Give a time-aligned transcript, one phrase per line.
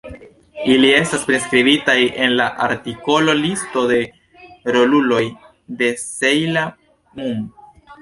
[0.75, 4.01] Ili estas priskribitaj en la artikolo Listo de
[4.79, 5.23] roluloj
[5.85, 6.69] de "Sejla
[7.25, 7.51] Mun".